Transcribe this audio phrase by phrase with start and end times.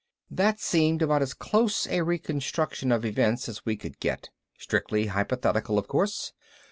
[0.31, 4.31] That seemed about as close a reconstruction of events as we could get.
[4.57, 6.33] Strictly hypothetical, of course.